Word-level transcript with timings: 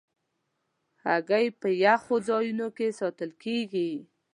هګۍ 1.03 1.45
په 1.59 1.67
یخو 1.83 2.15
ځایونو 2.27 2.67
کې 2.77 2.87
ساتل 2.99 3.31
کېږي. 3.43 3.91